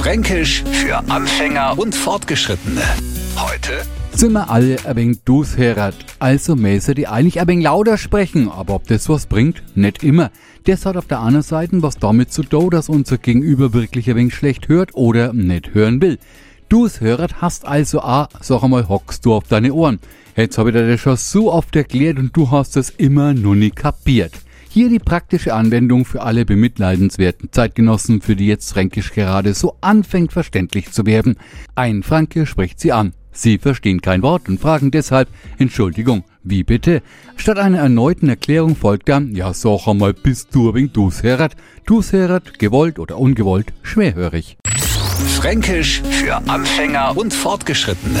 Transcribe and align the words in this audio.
Fränkisch 0.00 0.64
für 0.64 0.96
Anfänger 1.10 1.78
und 1.78 1.94
Fortgeschrittene. 1.94 2.80
Heute 3.36 3.82
sind 4.12 4.32
wir 4.32 4.48
alle 4.48 4.78
ein 4.86 4.96
wenig 4.96 5.24
dushört. 5.26 5.94
Also 6.18 6.56
müssen 6.56 6.94
die 6.94 7.06
eigentlich 7.06 7.38
ein 7.38 7.48
wenig 7.48 7.64
lauter 7.64 7.98
sprechen, 7.98 8.48
aber 8.48 8.76
ob 8.76 8.86
das 8.86 9.10
was 9.10 9.26
bringt, 9.26 9.62
nicht 9.74 10.02
immer. 10.02 10.30
Das 10.64 10.86
hat 10.86 10.96
auf 10.96 11.06
der 11.06 11.18
anderen 11.18 11.42
Seite 11.42 11.82
was 11.82 11.98
damit 11.98 12.32
zu 12.32 12.42
tun, 12.44 12.70
dass 12.70 12.88
unser 12.88 13.18
Gegenüber 13.18 13.74
wirklich 13.74 14.08
ein 14.08 14.16
wenig 14.16 14.34
schlecht 14.34 14.68
hört 14.68 14.94
oder 14.94 15.34
nicht 15.34 15.74
hören 15.74 16.00
will. 16.00 16.18
Du's 16.70 17.02
hört 17.02 17.42
hast 17.42 17.66
also 17.66 18.00
a, 18.00 18.30
sag 18.40 18.62
einmal, 18.62 18.88
hockst 18.88 19.26
du 19.26 19.34
auf 19.34 19.48
deine 19.48 19.74
Ohren. 19.74 20.00
Jetzt 20.34 20.56
habe 20.56 20.70
ich 20.70 20.76
dir 20.76 20.88
das 20.88 21.00
schon 21.00 21.18
so 21.18 21.52
oft 21.52 21.76
erklärt 21.76 22.18
und 22.18 22.34
du 22.34 22.50
hast 22.50 22.78
es 22.78 22.88
immer 22.88 23.34
noch 23.34 23.54
nie 23.54 23.70
kapiert. 23.70 24.32
Hier 24.72 24.88
die 24.88 25.00
praktische 25.00 25.52
Anwendung 25.52 26.04
für 26.04 26.22
alle 26.22 26.44
bemitleidenswerten 26.44 27.50
Zeitgenossen, 27.50 28.20
für 28.20 28.36
die 28.36 28.46
jetzt 28.46 28.72
Fränkisch 28.72 29.12
gerade 29.12 29.52
so 29.52 29.74
anfängt 29.80 30.32
verständlich 30.32 30.92
zu 30.92 31.06
werden. 31.06 31.38
Ein 31.74 32.04
Franke 32.04 32.46
spricht 32.46 32.78
sie 32.78 32.92
an. 32.92 33.12
Sie 33.32 33.58
verstehen 33.58 34.00
kein 34.00 34.22
Wort 34.22 34.48
und 34.48 34.60
fragen 34.60 34.92
deshalb, 34.92 35.28
Entschuldigung, 35.58 36.22
wie 36.44 36.62
bitte? 36.62 37.02
Statt 37.34 37.58
einer 37.58 37.78
erneuten 37.78 38.28
Erklärung 38.28 38.76
folgt 38.76 39.08
dann, 39.08 39.34
ja 39.34 39.52
sag 39.54 39.88
einmal, 39.88 40.14
bist 40.14 40.54
du 40.54 40.72
wegen 40.72 40.92
Dusheret? 40.92 41.56
Dusheret, 41.84 42.60
gewollt 42.60 43.00
oder 43.00 43.18
ungewollt, 43.18 43.72
schwerhörig. 43.82 44.56
Fränkisch 45.36 46.00
für 46.02 46.36
Anfänger 46.48 47.16
und 47.16 47.34
Fortgeschrittene. 47.34 48.20